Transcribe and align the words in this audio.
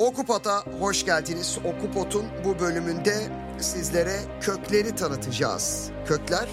Okupot'a 0.00 0.66
hoş 0.80 1.04
geldiniz. 1.04 1.58
Okupot'un 1.64 2.24
bu 2.44 2.60
bölümünde 2.60 3.28
sizlere 3.60 4.20
kökleri 4.40 4.94
tanıtacağız. 4.94 5.90
Kökler 6.06 6.48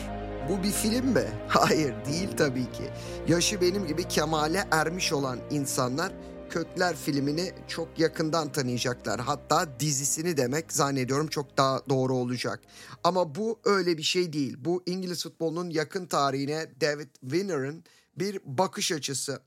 bu 0.49 0.63
bir 0.63 0.71
film 0.71 1.05
mi? 1.05 1.25
Hayır 1.47 1.93
değil 2.05 2.29
tabii 2.37 2.71
ki. 2.71 2.83
Yaşı 3.27 3.61
benim 3.61 3.87
gibi 3.87 4.03
kemale 4.03 4.67
ermiş 4.71 5.13
olan 5.13 5.39
insanlar 5.51 6.11
Kökler 6.49 6.95
filmini 6.95 7.51
çok 7.67 7.99
yakından 7.99 8.51
tanıyacaklar. 8.51 9.19
Hatta 9.19 9.79
dizisini 9.79 10.37
demek 10.37 10.73
zannediyorum 10.73 11.27
çok 11.27 11.57
daha 11.57 11.81
doğru 11.89 12.15
olacak. 12.15 12.61
Ama 13.03 13.35
bu 13.35 13.59
öyle 13.65 13.97
bir 13.97 14.03
şey 14.03 14.33
değil. 14.33 14.57
Bu 14.59 14.83
İngiliz 14.85 15.23
futbolunun 15.23 15.69
yakın 15.69 16.05
tarihine 16.05 16.65
David 16.81 17.09
Winner'ın 17.21 17.83
bir 18.17 18.39
bakış 18.45 18.91
açısı. 18.91 19.39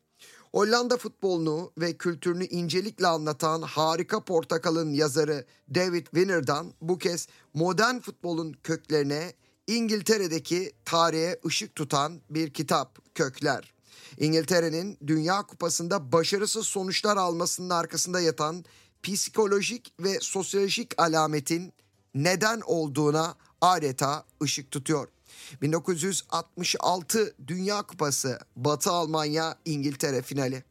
Hollanda 0.53 0.97
futbolunu 0.97 1.73
ve 1.79 1.97
kültürünü 1.97 2.45
incelikle 2.45 3.07
anlatan 3.07 3.63
Harika 3.63 4.25
Portakal'ın 4.25 4.93
yazarı 4.93 5.45
David 5.75 6.07
Winner'dan 6.07 6.73
bu 6.81 6.99
kez 6.99 7.29
modern 7.55 7.99
futbolun 7.99 8.53
köklerine 8.63 9.33
İngiltere'deki 9.67 10.73
tarihe 10.85 11.41
ışık 11.47 11.75
tutan 11.75 12.21
bir 12.31 12.51
kitap 12.51 13.15
Kökler. 13.15 13.75
İngiltere'nin 14.19 14.99
Dünya 15.07 15.43
Kupası'nda 15.43 16.13
başarısız 16.13 16.67
sonuçlar 16.67 17.17
almasının 17.17 17.71
arkasında 17.71 18.21
yatan 18.21 18.65
psikolojik 19.03 19.95
ve 20.01 20.19
sosyolojik 20.21 21.03
alametin 21.03 21.73
neden 22.15 22.61
olduğuna 22.67 23.35
adeta 23.61 24.25
ışık 24.43 24.71
tutuyor. 24.71 25.09
1966 25.63 27.35
Dünya 27.47 27.83
Kupası 27.83 28.39
Batı 28.57 28.91
Almanya 28.91 29.57
İngiltere 29.65 30.23
finali 30.23 30.65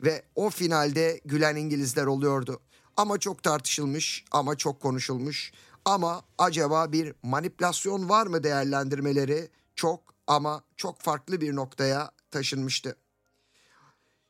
ve 0.00 0.22
o 0.34 0.50
finalde 0.50 1.20
gülen 1.24 1.56
İngilizler 1.56 2.06
oluyordu. 2.06 2.60
Ama 2.96 3.18
çok 3.18 3.42
tartışılmış 3.42 4.24
ama 4.30 4.56
çok 4.56 4.80
konuşulmuş 4.80 5.52
ama 5.84 6.22
acaba 6.38 6.92
bir 6.92 7.14
manipülasyon 7.22 8.08
var 8.08 8.26
mı 8.26 8.42
değerlendirmeleri 8.42 9.48
çok 9.74 10.00
ama 10.26 10.62
çok 10.76 11.00
farklı 11.00 11.40
bir 11.40 11.56
noktaya 11.56 12.10
taşınmıştı. 12.30 12.96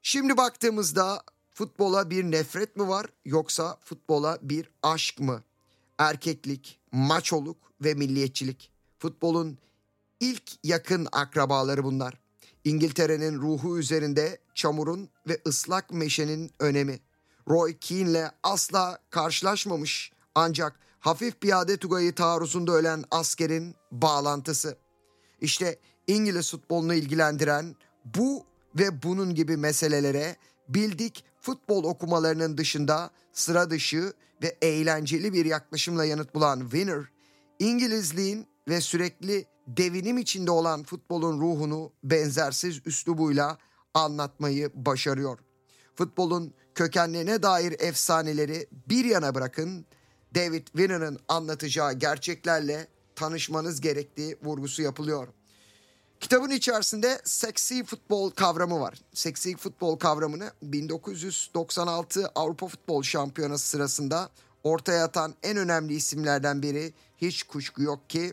Şimdi 0.02 0.36
baktığımızda 0.36 1.22
futbola 1.54 2.10
bir 2.10 2.24
nefret 2.24 2.76
mi 2.76 2.88
var 2.88 3.06
yoksa 3.24 3.78
futbola 3.84 4.38
bir 4.42 4.70
aşk 4.82 5.20
mı? 5.20 5.42
Erkeklik, 5.98 6.80
maçoluk 6.92 7.56
ve 7.80 7.94
milliyetçilik. 7.94 8.70
Futbolun 8.98 9.58
ilk 10.24 10.42
yakın 10.64 11.08
akrabaları 11.12 11.84
bunlar. 11.84 12.14
İngiltere'nin 12.64 13.34
ruhu 13.40 13.78
üzerinde 13.78 14.38
çamurun 14.54 15.08
ve 15.28 15.40
ıslak 15.46 15.92
meşenin 15.92 16.50
önemi. 16.60 17.00
Roy 17.48 17.78
Keane'le 17.78 18.30
asla 18.42 18.98
karşılaşmamış 19.10 20.12
ancak 20.34 20.80
hafif 21.00 21.40
piyade 21.40 21.76
tugayı 21.76 22.14
taarruzunda 22.14 22.72
ölen 22.72 23.04
askerin 23.10 23.74
bağlantısı. 23.92 24.76
İşte 25.40 25.78
İngiliz 26.06 26.50
futbolunu 26.50 26.94
ilgilendiren 26.94 27.76
bu 28.04 28.44
ve 28.78 29.02
bunun 29.02 29.34
gibi 29.34 29.56
meselelere 29.56 30.36
bildik 30.68 31.24
futbol 31.40 31.84
okumalarının 31.84 32.58
dışında 32.58 33.10
sıra 33.32 33.70
dışı 33.70 34.12
ve 34.42 34.56
eğlenceli 34.62 35.32
bir 35.32 35.44
yaklaşımla 35.44 36.04
yanıt 36.04 36.34
bulan 36.34 36.60
Winner, 36.60 37.04
İngilizliğin 37.58 38.46
ve 38.68 38.80
sürekli 38.80 39.46
devinim 39.66 40.18
içinde 40.18 40.50
olan 40.50 40.82
futbolun 40.82 41.40
ruhunu 41.40 41.92
benzersiz 42.04 42.80
üslubuyla 42.86 43.58
anlatmayı 43.94 44.70
başarıyor. 44.74 45.38
Futbolun 45.94 46.54
kökenlerine 46.74 47.42
dair 47.42 47.76
efsaneleri 47.78 48.66
bir 48.88 49.04
yana 49.04 49.34
bırakın, 49.34 49.86
David 50.34 50.66
Winner'ın 50.66 51.18
anlatacağı 51.28 51.92
gerçeklerle 51.92 52.88
tanışmanız 53.16 53.80
gerektiği 53.80 54.36
vurgusu 54.42 54.82
yapılıyor. 54.82 55.28
Kitabın 56.20 56.50
içerisinde 56.50 57.20
seksi 57.24 57.84
futbol 57.84 58.30
kavramı 58.30 58.80
var. 58.80 58.98
Seksi 59.14 59.56
futbol 59.56 59.98
kavramını 59.98 60.50
1996 60.62 62.26
Avrupa 62.34 62.68
Futbol 62.68 63.02
Şampiyonası 63.02 63.68
sırasında 63.68 64.30
ortaya 64.64 65.04
atan 65.04 65.34
en 65.42 65.56
önemli 65.56 65.94
isimlerden 65.94 66.62
biri 66.62 66.92
hiç 67.16 67.42
kuşku 67.42 67.82
yok 67.82 68.10
ki 68.10 68.32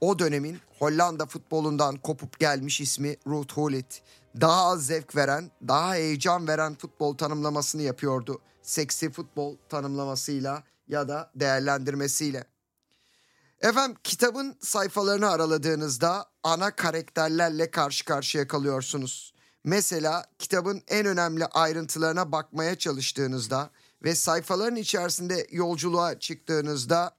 o 0.00 0.18
dönemin 0.18 0.58
Hollanda 0.78 1.26
futbolundan 1.26 1.96
kopup 1.96 2.38
gelmiş 2.38 2.80
ismi 2.80 3.16
Ruud 3.26 3.50
Gullit. 3.54 4.02
Daha 4.40 4.64
az 4.64 4.86
zevk 4.86 5.16
veren, 5.16 5.50
daha 5.68 5.94
heyecan 5.94 6.48
veren 6.48 6.74
futbol 6.74 7.16
tanımlamasını 7.16 7.82
yapıyordu. 7.82 8.40
Seksi 8.62 9.10
futbol 9.10 9.56
tanımlamasıyla 9.68 10.62
ya 10.88 11.08
da 11.08 11.30
değerlendirmesiyle. 11.34 12.44
Efendim 13.60 13.96
kitabın 14.04 14.56
sayfalarını 14.60 15.30
araladığınızda 15.30 16.26
ana 16.42 16.76
karakterlerle 16.76 17.70
karşı 17.70 18.04
karşıya 18.04 18.48
kalıyorsunuz. 18.48 19.34
Mesela 19.64 20.24
kitabın 20.38 20.82
en 20.88 21.06
önemli 21.06 21.46
ayrıntılarına 21.46 22.32
bakmaya 22.32 22.78
çalıştığınızda 22.78 23.70
ve 24.04 24.14
sayfaların 24.14 24.76
içerisinde 24.76 25.46
yolculuğa 25.50 26.18
çıktığınızda 26.18 27.16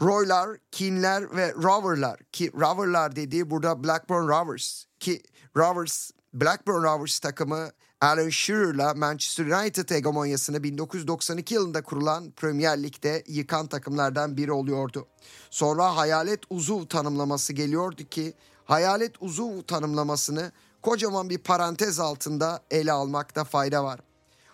Roylar, 0.00 0.56
Keane'ler 0.72 1.36
ve 1.36 1.54
Rover'lar 1.54 2.20
ki 2.32 2.52
Rover'lar 2.54 3.16
dediği 3.16 3.50
burada 3.50 3.84
Blackburn 3.84 4.28
Rovers 4.28 4.84
ki 5.00 5.22
Rovers 5.56 6.10
Blackburn 6.34 6.82
Rovers 6.82 7.18
takımı 7.18 7.70
Alan 8.00 8.28
Shearer'la 8.28 8.94
Manchester 8.94 9.46
United 9.46 9.90
hegemonyasını 9.90 10.62
1992 10.62 11.54
yılında 11.54 11.82
kurulan 11.82 12.30
Premier 12.30 12.82
Lig'de 12.82 13.24
yıkan 13.26 13.66
takımlardan 13.66 14.36
biri 14.36 14.52
oluyordu. 14.52 15.06
Sonra 15.50 15.96
hayalet 15.96 16.40
uzuv 16.50 16.86
tanımlaması 16.86 17.52
geliyordu 17.52 18.02
ki 18.10 18.34
hayalet 18.64 19.22
uzuv 19.22 19.62
tanımlamasını 19.62 20.52
kocaman 20.82 21.30
bir 21.30 21.38
parantez 21.38 22.00
altında 22.00 22.62
ele 22.70 22.92
almakta 22.92 23.44
fayda 23.44 23.84
var. 23.84 24.00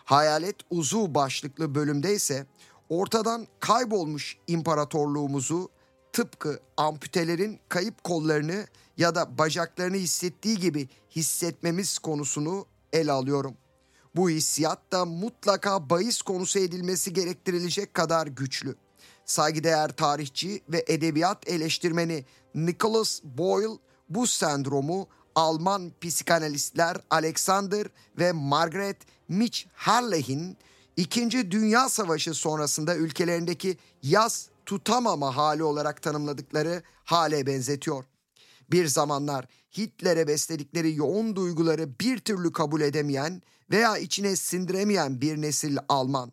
Hayalet 0.05 0.57
uzuv 0.71 1.15
başlıklı 1.15 1.75
bölümde 1.75 2.15
ise 2.15 2.47
ortadan 2.88 3.47
kaybolmuş 3.60 4.36
imparatorluğumuzu 4.47 5.70
tıpkı 6.12 6.60
amputelerin 6.76 7.60
kayıp 7.69 8.04
kollarını 8.04 8.66
ya 8.97 9.14
da 9.14 9.38
bacaklarını 9.38 9.97
hissettiği 9.97 10.56
gibi 10.58 10.88
hissetmemiz 11.16 11.98
konusunu 11.98 12.66
ele 12.92 13.12
alıyorum. 13.12 13.54
Bu 14.16 14.30
hissiyat 14.30 14.92
da 14.92 15.04
mutlaka 15.04 15.91
bahis 15.91 16.22
konusu 16.22 16.58
edilmesi 16.58 17.12
gerektirilecek 17.12 17.94
kadar 17.94 18.26
güçlü. 18.26 18.76
Saygıdeğer 19.24 19.88
tarihçi 19.88 20.62
ve 20.68 20.84
edebiyat 20.88 21.48
eleştirmeni 21.48 22.24
Nicholas 22.54 23.20
Boyle 23.24 23.78
bu 24.08 24.26
sendromu 24.26 25.08
Alman 25.34 25.92
psikanalistler 26.00 26.97
Alexander 27.10 27.86
ve 28.18 28.32
Margaret 28.32 28.97
Mitch 29.28 29.64
Harley'in 29.74 30.58
İkinci 30.97 31.51
Dünya 31.51 31.89
Savaşı 31.89 32.34
sonrasında 32.34 32.97
ülkelerindeki 32.97 33.79
yaz 34.03 34.49
tutamama 34.67 35.37
hali 35.37 35.62
olarak 35.62 36.03
tanımladıkları 36.03 36.83
hale 37.05 37.47
benzetiyor. 37.47 38.05
Bir 38.71 38.87
zamanlar 38.87 39.47
Hitler'e 39.77 40.27
besledikleri 40.27 40.95
yoğun 40.95 41.37
duyguları 41.37 41.99
bir 42.01 42.19
türlü 42.19 42.53
kabul 42.53 42.81
edemeyen 42.81 43.43
veya 43.71 43.99
içine 43.99 44.37
sindiremeyen 44.37 45.21
bir 45.21 45.43
nesil 45.43 45.77
Alman. 45.89 46.33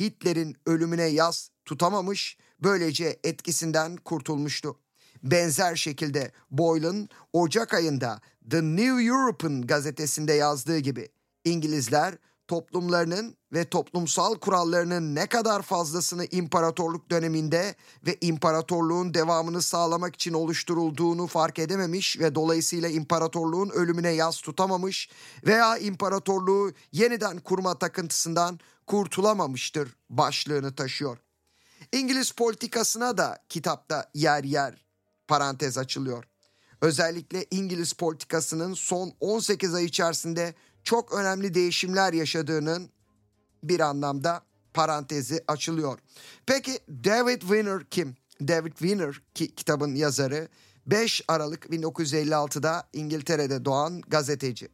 Hitler'in 0.00 0.56
ölümüne 0.66 1.04
yaz 1.04 1.50
tutamamış, 1.64 2.36
böylece 2.62 3.20
etkisinden 3.24 3.96
kurtulmuştu. 3.96 4.78
Benzer 5.22 5.76
şekilde 5.76 6.32
Boyle'ın 6.50 7.08
Ocak 7.32 7.74
ayında 7.74 8.20
The 8.50 8.62
New 8.62 9.04
European 9.04 9.62
gazetesinde 9.62 10.32
yazdığı 10.32 10.78
gibi 10.78 11.08
İngilizler 11.44 12.14
toplumlarının 12.52 13.36
ve 13.52 13.64
toplumsal 13.64 14.34
kurallarının 14.34 15.14
ne 15.14 15.26
kadar 15.26 15.62
fazlasını 15.62 16.24
imparatorluk 16.24 17.10
döneminde 17.10 17.74
ve 18.06 18.16
imparatorluğun 18.20 19.14
devamını 19.14 19.62
sağlamak 19.62 20.14
için 20.14 20.32
oluşturulduğunu 20.32 21.26
fark 21.26 21.58
edememiş 21.58 22.18
ve 22.18 22.34
dolayısıyla 22.34 22.88
imparatorluğun 22.88 23.70
ölümüne 23.70 24.10
yaz 24.10 24.40
tutamamış 24.40 25.10
veya 25.46 25.78
imparatorluğu 25.78 26.72
yeniden 26.92 27.38
kurma 27.38 27.78
takıntısından 27.78 28.60
kurtulamamıştır 28.86 29.96
başlığını 30.10 30.74
taşıyor. 30.74 31.18
İngiliz 31.92 32.30
politikasına 32.30 33.18
da 33.18 33.38
kitapta 33.48 34.10
yer 34.14 34.44
yer 34.44 34.84
parantez 35.28 35.78
açılıyor. 35.78 36.24
Özellikle 36.80 37.46
İngiliz 37.50 37.92
politikasının 37.92 38.74
son 38.74 39.12
18 39.20 39.74
ay 39.74 39.84
içerisinde 39.84 40.54
çok 40.84 41.12
önemli 41.12 41.54
değişimler 41.54 42.12
yaşadığının 42.12 42.90
bir 43.62 43.80
anlamda 43.80 44.42
parantezi 44.74 45.44
açılıyor. 45.48 45.98
Peki 46.46 46.78
David 46.88 47.40
Winner 47.40 47.84
kim? 47.90 48.16
David 48.40 48.72
Winner 48.72 49.22
ki 49.34 49.54
kitabın 49.54 49.94
yazarı 49.94 50.48
5 50.86 51.24
Aralık 51.28 51.64
1956'da 51.64 52.88
İngiltere'de 52.92 53.64
doğan 53.64 54.00
gazeteci. 54.00 54.68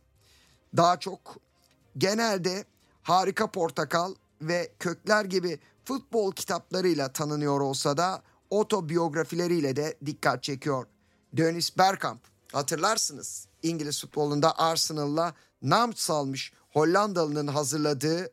Daha 0.77 1.01
çok 1.01 1.37
genelde 1.99 2.65
Harika 3.03 3.51
Portakal 3.51 4.15
ve 4.41 4.73
Kökler 4.79 5.25
gibi 5.25 5.59
futbol 5.85 6.33
kitaplarıyla 6.33 7.13
tanınıyor 7.13 7.61
olsa 7.61 7.97
da 7.97 8.23
otobiyografileriyle 8.51 9.77
de 9.77 9.97
dikkat 10.07 10.43
çekiyor. 10.43 10.87
Dennis 11.33 11.79
Bergkamp 11.79 12.21
hatırlarsınız 12.53 13.47
İngiliz 13.63 14.01
futbolunda 14.01 14.59
Arsenal'la 14.59 15.35
nam 15.63 15.95
salmış 15.95 16.53
Hollandalı'nın 16.71 17.47
hazırladığı 17.47 18.33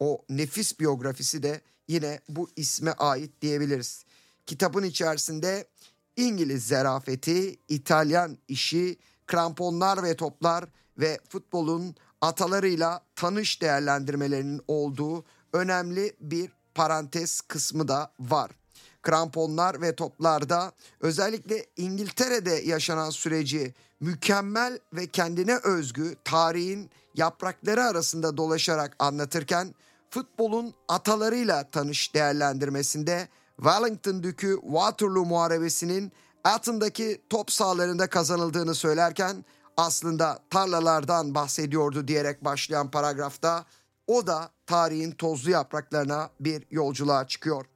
o 0.00 0.24
nefis 0.28 0.80
biyografisi 0.80 1.42
de 1.42 1.60
yine 1.88 2.20
bu 2.28 2.50
isme 2.56 2.92
ait 2.92 3.42
diyebiliriz. 3.42 4.04
Kitabın 4.46 4.82
içerisinde 4.82 5.68
İngiliz 6.16 6.66
zerafeti, 6.66 7.58
İtalyan 7.68 8.38
işi, 8.48 8.98
kramponlar 9.26 10.02
ve 10.02 10.16
toplar 10.16 10.64
ve 10.98 11.20
futbolun 11.28 11.94
atalarıyla 12.20 13.04
tanış 13.16 13.62
değerlendirmelerinin 13.62 14.60
olduğu 14.68 15.24
önemli 15.52 16.16
bir 16.20 16.50
parantez 16.74 17.40
kısmı 17.40 17.88
da 17.88 18.12
var. 18.20 18.50
Kramponlar 19.02 19.80
ve 19.80 19.94
toplarda 19.94 20.72
özellikle 21.00 21.66
İngiltere'de 21.76 22.50
yaşanan 22.50 23.10
süreci 23.10 23.74
mükemmel 24.00 24.78
ve 24.92 25.06
kendine 25.06 25.56
özgü 25.56 26.16
tarihin 26.24 26.90
yaprakları 27.14 27.84
arasında 27.84 28.36
dolaşarak 28.36 28.96
anlatırken 28.98 29.74
futbolun 30.10 30.74
atalarıyla 30.88 31.70
tanış 31.70 32.14
değerlendirmesinde 32.14 33.28
Wellington 33.56 34.22
Dükü 34.22 34.58
Waterloo 34.62 35.24
Muharebesi'nin 35.24 36.12
Athens'daki 36.44 37.22
top 37.30 37.52
sahalarında 37.52 38.06
kazanıldığını 38.06 38.74
söylerken 38.74 39.44
aslında 39.76 40.38
tarlalardan 40.50 41.34
bahsediyordu 41.34 42.08
diyerek 42.08 42.44
başlayan 42.44 42.90
paragrafta 42.90 43.64
o 44.06 44.26
da 44.26 44.50
tarihin 44.66 45.10
tozlu 45.10 45.50
yapraklarına 45.50 46.30
bir 46.40 46.66
yolculuğa 46.70 47.26
çıkıyor. 47.26 47.66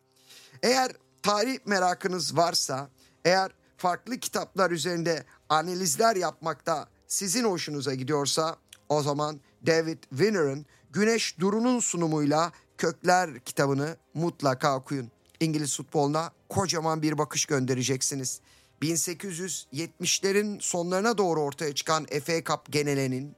Eğer 0.63 0.93
tarih 1.23 1.59
merakınız 1.67 2.37
varsa, 2.37 2.91
eğer 3.25 3.53
farklı 3.77 4.19
kitaplar 4.19 4.71
üzerinde 4.71 5.25
analizler 5.49 6.17
yapmakta 6.17 6.89
sizin 7.07 7.45
hoşunuza 7.45 7.95
gidiyorsa 7.95 8.57
o 8.89 9.03
zaman 9.03 9.41
David 9.67 9.99
Winner'ın 10.11 10.67
Güneş 10.91 11.39
Duru'nun 11.41 11.81
sunumuyla 11.81 12.53
Kökler 12.79 13.41
kitabını 13.41 13.97
mutlaka 14.15 14.77
okuyun. 14.77 15.11
İngiliz 15.41 15.77
futboluna 15.77 16.33
kocaman 16.49 17.03
bir 17.03 17.19
bakış 17.19 17.47
göndereceksiniz. 17.47 18.41
1870'lerin 18.83 20.61
sonlarına 20.61 21.19
doğru 21.19 21.41
ortaya 21.41 21.75
çıkan 21.75 22.07
FA 22.07 22.45
Cup 22.45 22.73
genelenin 22.73 23.37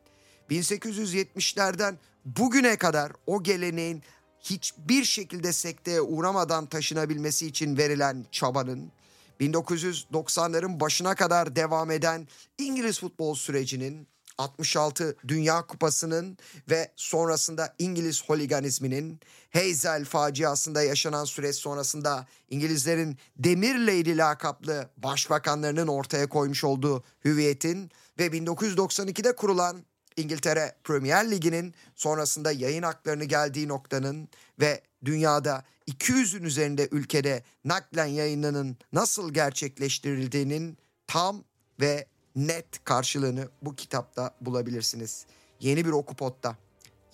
1870'lerden 0.51 1.99
bugüne 2.25 2.77
kadar 2.77 3.13
o 3.27 3.43
geleneğin 3.43 4.03
hiçbir 4.43 5.05
şekilde 5.05 5.53
sekteye 5.53 6.01
uğramadan 6.01 6.67
taşınabilmesi 6.67 7.47
için 7.47 7.77
verilen 7.77 8.27
çabanın 8.33 8.93
1990'ların 9.41 10.81
başına 10.81 11.15
kadar 11.15 11.57
devam 11.57 11.91
eden 11.91 12.29
İngiliz 12.59 13.01
futbol 13.01 13.35
sürecinin 13.35 14.09
66 14.41 15.17
Dünya 15.29 15.67
Kupası'nın 15.67 16.39
ve 16.71 16.93
sonrasında 16.97 17.75
İngiliz 17.79 18.25
holiganizminin 18.25 19.21
Hazel 19.53 20.05
faciasında 20.05 20.83
yaşanan 20.83 21.25
süreç 21.25 21.57
sonrasında 21.57 22.27
İngilizlerin 22.51 23.19
Demir 23.37 23.79
Lady 23.79 24.17
lakaplı 24.17 24.91
başbakanlarının 24.97 25.87
ortaya 25.87 26.29
koymuş 26.29 26.65
olduğu 26.65 27.05
hüviyetin 27.25 27.91
ve 28.19 28.27
1992'de 28.27 29.37
kurulan 29.37 29.85
İngiltere 30.21 30.75
Premier 30.85 31.31
Ligi'nin 31.31 31.75
sonrasında 31.95 32.53
yayın 32.53 32.83
haklarını 32.83 33.25
geldiği 33.25 33.69
noktanın 33.69 34.29
ve 34.61 34.81
dünyada 35.05 35.65
200'ün 35.89 36.43
üzerinde 36.43 36.89
ülkede 36.91 37.43
naklen 37.65 38.07
yayınının 38.07 38.77
nasıl 38.93 39.35
gerçekleştirildiğinin 39.35 40.79
tam 41.07 41.45
ve 41.81 42.07
net 42.37 42.85
karşılığını 42.85 43.49
bu 43.63 43.75
kitapta 43.75 44.35
bulabilirsiniz. 44.41 45.27
Yeni 45.61 45.85
bir 45.85 45.91
okupotta. 45.91 46.57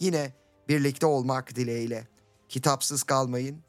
Yine 0.00 0.32
birlikte 0.68 1.06
olmak 1.06 1.56
dileğiyle. 1.56 2.08
Kitapsız 2.48 3.02
kalmayın. 3.02 3.62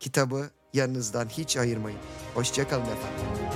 Kitabı 0.00 0.50
yanınızdan 0.74 1.28
hiç 1.28 1.56
ayırmayın. 1.56 1.98
Hoşçakalın 2.34 2.82
efendim. 2.84 3.53